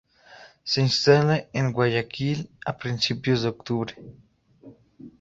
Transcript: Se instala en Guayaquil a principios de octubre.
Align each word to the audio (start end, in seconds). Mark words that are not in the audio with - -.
Se 0.63 0.81
instala 0.81 1.45
en 1.53 1.71
Guayaquil 1.71 2.49
a 2.65 2.75
principios 2.75 3.43
de 3.43 3.49
octubre. 3.49 3.95